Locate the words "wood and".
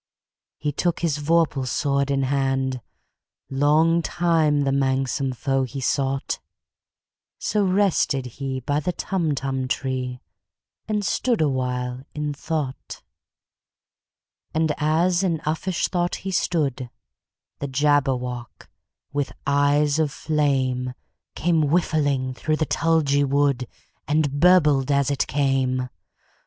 23.23-24.39